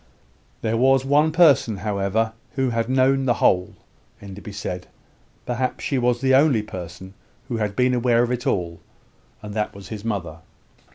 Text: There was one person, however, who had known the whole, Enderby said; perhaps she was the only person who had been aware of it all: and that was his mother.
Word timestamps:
There 0.63 0.77
was 0.77 1.05
one 1.05 1.31
person, 1.31 1.77
however, 1.85 2.33
who 2.53 2.71
had 2.71 2.89
known 2.89 3.25
the 3.25 3.35
whole, 3.35 3.75
Enderby 4.19 4.51
said; 4.51 4.87
perhaps 5.45 5.83
she 5.83 5.99
was 5.99 6.21
the 6.21 6.33
only 6.33 6.63
person 6.63 7.13
who 7.49 7.57
had 7.57 7.75
been 7.75 7.93
aware 7.93 8.23
of 8.23 8.31
it 8.31 8.47
all: 8.47 8.79
and 9.43 9.53
that 9.53 9.75
was 9.75 9.89
his 9.89 10.03
mother. 10.03 10.37